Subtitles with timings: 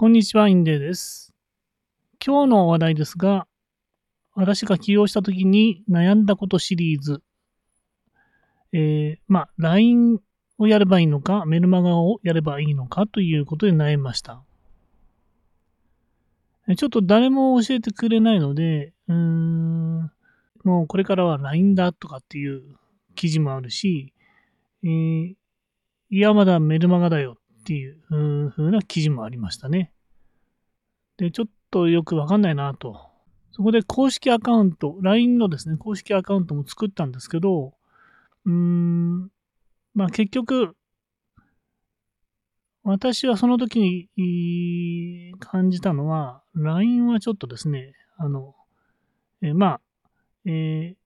[0.00, 1.34] こんにちは、インデーです。
[2.24, 3.46] 今日の話題ですが、
[4.34, 7.22] 私が起用した時に悩んだことシリーズ。
[8.72, 10.18] えー、まあ、LINE
[10.56, 14.42] をやればいいのか、メルマガをやればいいのかということで悩みました。
[16.78, 20.10] ちょっと誰も教えてくれないので、うーん、
[20.64, 22.62] もうこれからは LINE だとかっていう
[23.16, 24.14] 記事もあるし、
[24.82, 25.34] えー
[26.12, 27.36] いや、まだメルマガだよ
[27.70, 29.92] っていう風な記事もありましたね。
[31.18, 33.00] で、ちょっとよくわかんないなと。
[33.52, 37.74] そこで公式アカウント、LINE のですね、公式アカウントも作ったんですけど、
[38.44, 39.30] うーん、
[39.94, 40.74] まあ結局、
[42.82, 48.56] 私はその時に感じたのは、LINE はちょっとですね、あの、
[49.42, 49.80] えまあ、
[50.44, 51.00] えー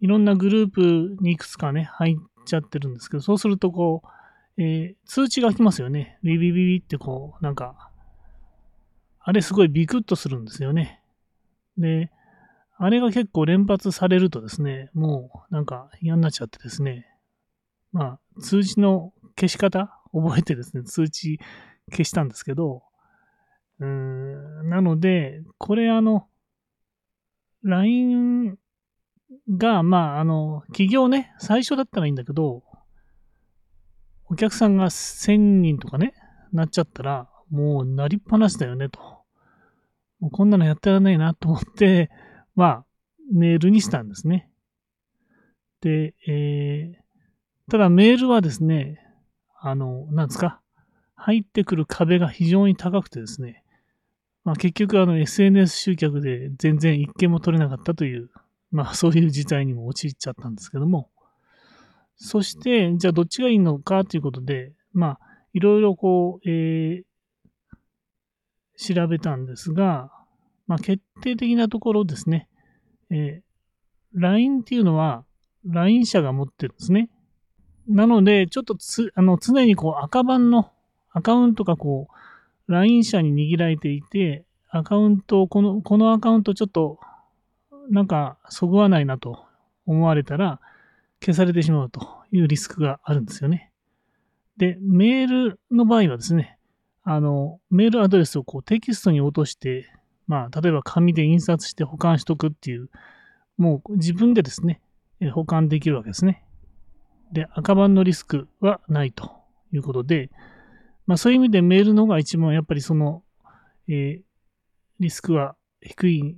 [0.00, 6.18] いろんなグループにいくつかね、入っちゃってるんですけど、そうするとこう、えー通知が来ますよね。
[6.22, 7.90] ビビビビってこう、なんか、
[9.20, 11.02] あれすごいビクッとするんですよね。
[11.76, 12.10] で、
[12.78, 17.06] あれが結構連発されるとですね、もうなんか嫌になっちゃってですね、
[17.92, 21.38] まあ、通知の消し方覚えてですね、通知
[21.90, 22.82] 消したんですけど、
[23.80, 26.28] うーん、なので、これあの、
[27.62, 28.56] LINE
[29.48, 32.62] が、まあ、あの、企業ね、最初だったらいいんだけど、
[34.26, 36.14] お客さんが1000人とかね、
[36.52, 39.00] なっちゃったら、もうなりっぱなしだよね、と。
[40.20, 42.10] もうこんなのやってられないなと思って、
[42.54, 42.84] まあ、
[43.32, 44.50] メールにしたんですね。
[45.80, 49.00] で、えー、ただメールはですね、
[49.60, 50.60] あの、なんですか、
[51.14, 53.64] 入ってくる壁が非常に高くてですね、
[54.44, 58.30] まあ結局あの SNS 集客で全然一件も取れなかったという
[58.70, 61.10] まあ そういう事態にも陥っちゃったんですけども、
[62.16, 65.20] そして、じゃあどっちがいいのかということで、まあ
[65.52, 67.08] いろいろこう、えー
[68.80, 70.12] 調べたんですが、
[70.68, 72.48] まあ決定的なところですね、
[73.10, 73.48] えー
[74.14, 75.24] LINE っていうのは
[75.66, 77.10] LINE 社が持ってるんですね。
[77.88, 80.72] なので、ちょっとつあの常にこう赤番の
[81.10, 87.00] アカウントがこう LINE 社に握られていて、アカウントを、この、このアカウントちょっと
[87.90, 89.44] なんか、そぐわないなと
[89.86, 90.60] 思われたら、
[91.20, 93.72] 消されてしまうというリスクがあるんですよね。
[94.56, 96.58] で、メールの場合はですね、
[97.02, 99.90] あの、メールアドレスをこうテキストに落として、
[100.26, 102.90] まあ、例えば紙で印刷して保管しとくっていう、
[103.56, 104.80] もう自分でですね、
[105.32, 106.44] 保管できるわけですね。
[107.32, 109.32] で、赤番のリスクはないと
[109.72, 110.30] いうことで、
[111.06, 113.22] まあそういう意味でメールの方が一番やっぱりその、
[113.88, 114.28] えー
[115.00, 116.36] リスクは低い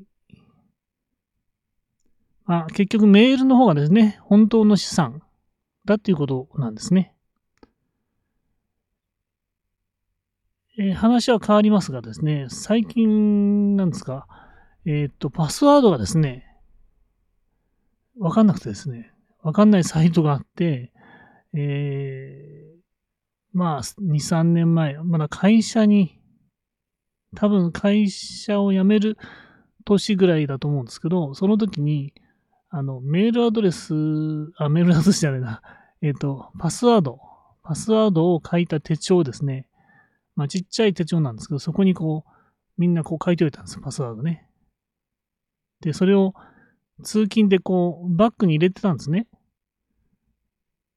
[2.46, 5.22] まあ、結局メールの方がですね、本当の資産
[5.84, 7.14] だっていうことなんですね。
[10.78, 14.26] えー話は変わりますがですね、最近なんですか、
[14.86, 16.46] えーっと、パスワードがですね、
[18.18, 19.12] わかんなくてですね、
[19.42, 20.92] わかんないサイトがあって、
[21.54, 22.80] えー
[23.52, 26.18] まあ、2、3年前、まだ会社に、
[27.36, 29.18] 多分会社を辞める
[29.84, 32.14] 年ぐらいだと思うんですけど、その時に、
[32.70, 33.94] あの、メールアドレス、
[34.56, 35.60] あ、メールアドレスじゃないな。
[36.02, 37.20] えっ、と、パスワード。
[37.62, 39.68] パスワードを書いた手帳ですね。
[40.36, 42.30] まあ、ちっちゃい手帳なんですけど、そこにこう、
[42.78, 44.48] みんなこう書いておいたんですよ、パスワードね。
[45.80, 46.34] で、それを
[47.02, 49.26] 通勤でこう、バッグに入れてたんですね。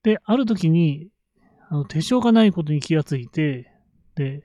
[0.03, 1.09] で、ある時に、
[1.69, 3.72] あの手帳がないことに気がついて、
[4.16, 4.44] で、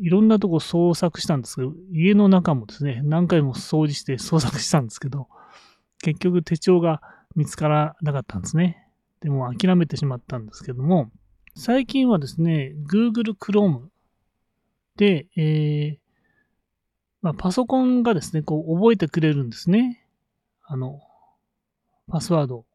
[0.00, 5.28] いろんなとこ捜索したんですけど、家の中もですね、何回も掃除して捜索したんですけど、
[6.02, 7.00] 結局手帳が
[7.34, 8.88] 見つからなかったんですね。
[9.20, 11.10] でも諦めてしまったんですけども、
[11.54, 13.88] 最近はですね、Google Chrome
[14.96, 15.98] で、えー
[17.22, 20.06] まあ、パソコンがですね、こう覚えてくれるんですね。
[20.62, 21.00] あの、
[22.08, 22.66] パスワード。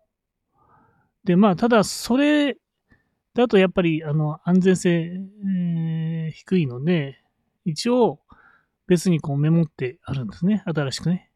[1.23, 2.57] で、まあ、ただそれ
[3.33, 7.21] だとやっぱりあの安全性、えー低いので、
[7.65, 8.19] 一応
[8.87, 10.63] 別にこうメモってあるんですね。
[10.65, 11.30] 新しくね。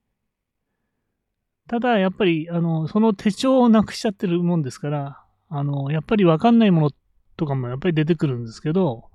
[1.67, 6.91] ただ、やっぱり、あの、その手帳をなくしちゃってるもんですから、あの、やっぱりわかんないもの
[7.37, 9.09] とかもやっぱり出てくるんですけど、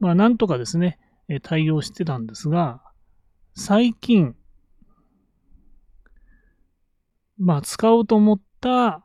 [0.00, 0.98] まあ、なんとかですね、
[1.42, 2.80] 対応してたんですが、
[3.54, 4.34] 最近、
[7.36, 9.04] まあ、使おうと思った、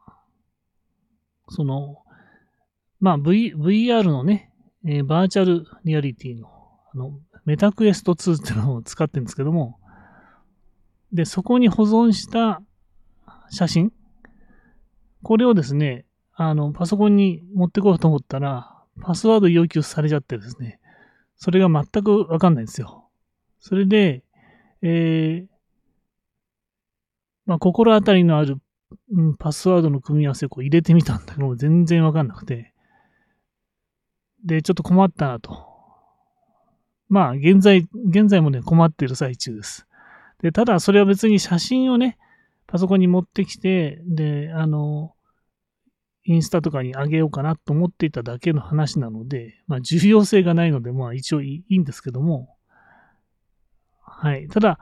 [1.50, 1.98] その、
[3.00, 4.52] まあ、v、VR のね、
[4.86, 6.48] えーバーチャルリアリティの、
[6.94, 9.80] あの、メタクエスト2っていうのを使ってるんですけども、
[11.14, 12.62] で、そこに保存した
[13.50, 13.94] 写真？
[15.22, 20.80] これをですね、あの、パソコンに持ってこうと思ったら、パスワード要求されちゃってですね、
[21.36, 23.08] それが全くわかんないんですよ。
[23.60, 24.24] それで、
[24.82, 25.54] えー、
[27.46, 28.58] まあ、心当たりのある、
[29.12, 32.74] うん、パスワードの組み合わせをこう入れてみたんだけど、全然わかんなくて、
[34.44, 35.68] で、ちょっと困ったなと。
[37.08, 39.88] まあ、現在、現在もね、困っている最中です。
[40.44, 42.18] で、ただ、それは別に写真をね、
[42.68, 45.16] パソコンに持ってきて、で、あの、
[46.26, 52.58] インスタとかにあげようかなと思っていただけの話なので、まあ、重要性がないので、まあ、一応いいんですけども、
[54.02, 54.50] はい。
[54.50, 54.80] ただ、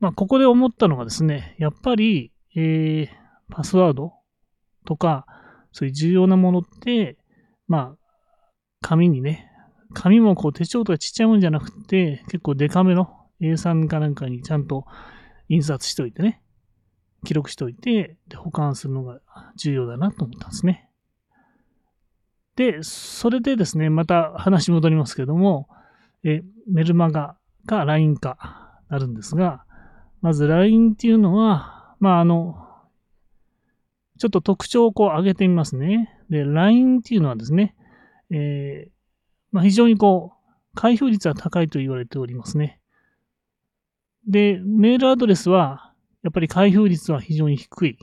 [0.00, 3.08] まあ、ここで思ったのがですね、やっぱり、えー、
[3.54, 4.14] パスワード
[4.86, 5.26] とか、
[5.72, 7.18] そういう重要なものって、
[7.68, 7.96] まあ、
[8.80, 9.50] 紙にね、
[9.94, 13.10] 紙もこう手帳とかちっちゃいもんじゃなくて、結構デカめの
[13.40, 14.84] A3 かなんかにちゃんと
[15.48, 16.42] 印刷しておいてね、
[17.24, 19.20] 記録しておいて、で、保管するのが
[19.56, 20.88] 重要だなと思ったんですね。
[22.56, 25.68] で、それでですね、また話戻りますけども、
[26.24, 27.36] えメルマガ
[27.66, 29.64] か LINE かなるんですが、
[30.22, 32.56] まず LINE っていうのは、まあ、あの、
[34.18, 36.10] ちょっと特徴をこう上げてみますね。
[36.30, 37.76] で、LINE っていうのはですね、
[38.30, 38.90] えー、
[39.56, 42.78] まあ、非常にこう、開票率は高いと言われておりますね。
[44.28, 47.98] で、メールアドレスは、やっぱり開票率は非常に低い。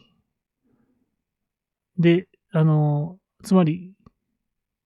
[1.99, 3.93] で、あの、つまり、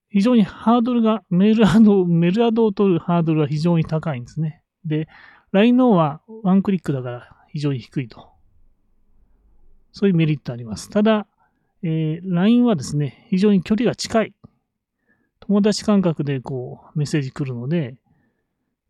[0.10, 4.62] 非常にハードルが、メールアド、メールアドを取るハードルは非常に高いんですね。
[4.84, 5.08] で、
[5.54, 8.28] LINE の方はワンクリックだから非常に低いと。
[9.94, 10.90] そういうメリットあります。
[10.90, 11.28] ただ、
[11.82, 14.34] えー、LINE はですね、非常に距離が近い。
[15.48, 17.96] 友達感覚でこうメッセージ来るので、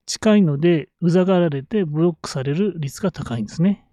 [0.07, 3.85] 近いので、うざがられてブロックされる率が高いんですね。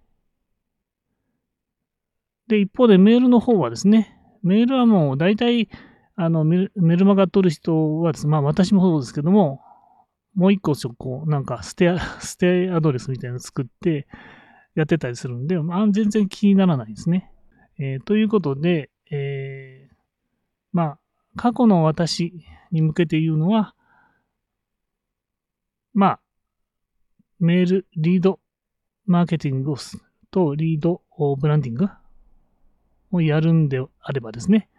[2.47, 5.69] で、一方でメールの方はですね、メールはもう大体、
[6.15, 9.61] あのメルマガ取る人はです、ね、まあ私もそうですけども、
[10.33, 14.07] もう一個こう、なんかステア、ステ アドレスみたいなの作って
[14.73, 17.31] やってたりするんで、まあ全然気にならないですね。
[17.77, 19.95] えー、ということで、えー、
[20.71, 20.99] まあ、
[21.35, 22.33] 過去の私
[22.71, 23.75] に向けて言うのは、
[25.93, 26.19] まあ、
[27.39, 28.39] メール、リード、
[29.05, 29.77] マーケティングを
[30.31, 31.01] とリード、
[31.37, 31.87] ブランディング
[33.11, 34.69] をやるんであればですね、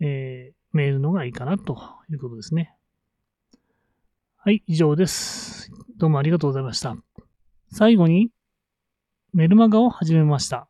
[0.00, 1.78] えー、メールのがいいかなと
[2.10, 2.74] いうことですね。
[4.36, 5.70] はい、以上です。
[5.96, 6.96] どうもありがとうございました。
[7.72, 8.30] 最後に、
[9.32, 10.68] メルマガを始めました。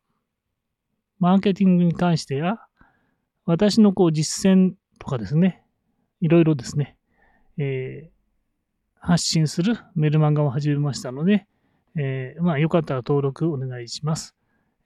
[1.18, 2.58] マーケティングに関してや、
[3.44, 5.62] 私のこう実践とかですね、
[6.22, 6.96] いろいろですね、
[7.58, 8.10] えー、
[8.98, 11.46] 発信するメルマガを始めましたので、
[11.94, 14.34] えー、まあ、よかったら登録お願いします。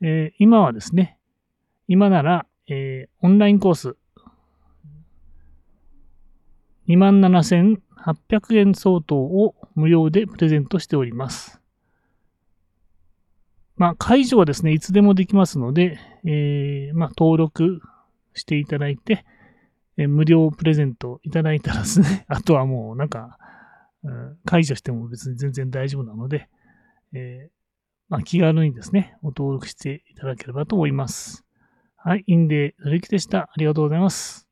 [0.02, 1.18] えー、今はですね、
[1.86, 3.96] 今なら、え、オンラインコース、
[6.88, 11.60] 27,800円相当を無料でプレゼントしております。
[13.76, 17.80] まあ、解除はですね、いつでもできますので、え、まあ、登録
[18.34, 19.24] していただいて、
[19.98, 23.36] え、無料プレゼントいただいたらですね、 あとはもうなんか、
[24.04, 26.48] うん、解除しても別に全然大丈夫なので、
[27.12, 27.52] えー、
[28.08, 31.44] まあ、気軽にですね、お登録していただければと思います。
[31.96, 33.40] はい、インデー、ドリキでした。
[33.40, 34.47] ありがとうございます。